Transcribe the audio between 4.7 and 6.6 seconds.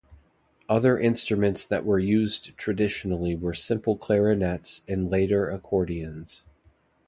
and later accordions.